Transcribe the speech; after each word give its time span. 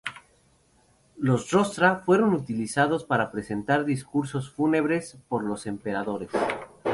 Los 1.15 1.51
"Rostra" 1.51 1.97
fueron 1.97 2.33
utilizados 2.33 3.05
para 3.05 3.29
presentar 3.29 3.85
discursos 3.85 4.49
fúnebres 4.49 5.19
por 5.29 5.43
los 5.43 5.67
emperadores. 5.67 6.31